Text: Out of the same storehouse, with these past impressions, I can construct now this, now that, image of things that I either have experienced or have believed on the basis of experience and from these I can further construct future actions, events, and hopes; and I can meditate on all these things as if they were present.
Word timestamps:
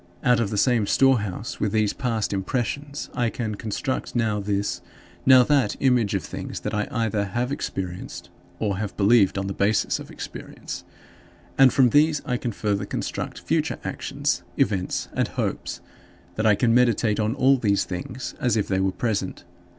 Out 0.23 0.39
of 0.39 0.49
the 0.49 0.57
same 0.57 0.87
storehouse, 0.87 1.59
with 1.59 1.71
these 1.73 1.93
past 1.93 2.33
impressions, 2.33 3.11
I 3.13 3.29
can 3.29 3.53
construct 3.53 4.15
now 4.15 4.39
this, 4.39 4.81
now 5.27 5.43
that, 5.43 5.75
image 5.79 6.15
of 6.15 6.23
things 6.23 6.61
that 6.61 6.73
I 6.73 6.87
either 6.89 7.23
have 7.23 7.51
experienced 7.51 8.31
or 8.57 8.77
have 8.79 8.97
believed 8.97 9.37
on 9.37 9.45
the 9.45 9.53
basis 9.53 9.99
of 9.99 10.09
experience 10.09 10.83
and 11.55 11.71
from 11.71 11.91
these 11.91 12.19
I 12.25 12.37
can 12.37 12.51
further 12.51 12.87
construct 12.87 13.41
future 13.41 13.77
actions, 13.83 14.41
events, 14.57 15.07
and 15.13 15.27
hopes; 15.27 15.81
and 16.35 16.47
I 16.47 16.55
can 16.55 16.73
meditate 16.73 17.19
on 17.19 17.35
all 17.35 17.57
these 17.57 17.83
things 17.85 18.33
as 18.39 18.57
if 18.57 18.67
they 18.67 18.79
were 18.79 18.91
present. 18.93 19.43